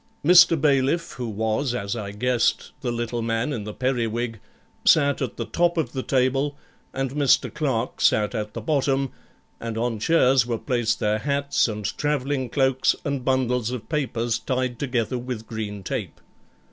Mr. 0.25 0.59
Bailiff, 0.59 1.11
who 1.11 1.29
was, 1.29 1.75
as 1.75 1.95
I 1.95 2.09
guessed, 2.09 2.71
the 2.81 2.91
little 2.91 3.21
man 3.21 3.53
in 3.53 3.65
the 3.65 3.73
periwig, 3.75 4.39
sat 4.83 5.21
at 5.21 5.37
the 5.37 5.45
top 5.45 5.77
of 5.77 5.91
the 5.93 6.01
table, 6.01 6.57
and 6.91 7.11
Mr. 7.11 7.53
Clerk 7.53 8.01
sat 8.01 8.33
at 8.33 8.55
the 8.55 8.61
bottom, 8.61 9.11
and 9.59 9.77
on 9.77 9.99
chairs 9.99 10.43
were 10.43 10.57
placed 10.57 10.99
their 10.99 11.19
hats, 11.19 11.67
and 11.67 11.85
travelling 11.99 12.49
cloaks, 12.49 12.95
and 13.05 13.23
bundles 13.23 13.69
of 13.69 13.89
papers 13.89 14.39
tied 14.39 14.79
together 14.79 15.19
with 15.19 15.45
green 15.45 15.83
tape. 15.83 16.19